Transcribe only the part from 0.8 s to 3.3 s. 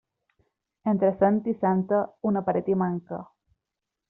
Entre sant i santa, una paret hi manca.